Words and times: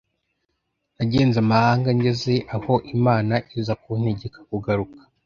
nagenze 0.97 1.37
amahanga 1.43 1.89
ngeze 1.97 2.33
aho 2.55 2.73
Imana 2.95 3.35
iza 3.57 3.73
kuntegeka 3.81 4.39
kugaruka 4.49 4.99